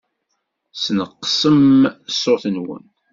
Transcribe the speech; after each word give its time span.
Sneqṣem 0.83 1.63
ṣṣut-nwen. 2.13 2.85